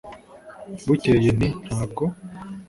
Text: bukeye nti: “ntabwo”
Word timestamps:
bukeye 0.87 1.29
nti: 1.37 1.49
“ntabwo” 1.67 2.03